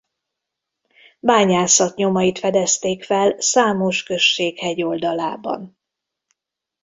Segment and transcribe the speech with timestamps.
[1.19, 5.77] Bányászat nyomait fedezték fel számos község hegyoldalában.